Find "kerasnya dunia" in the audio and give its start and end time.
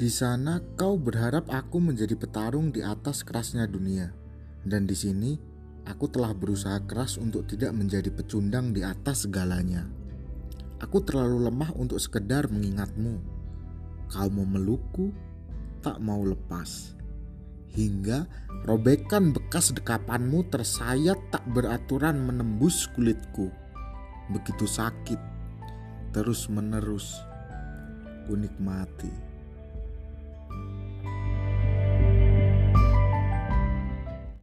3.20-4.08